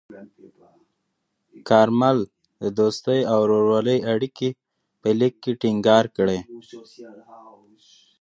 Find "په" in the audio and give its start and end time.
5.01-5.09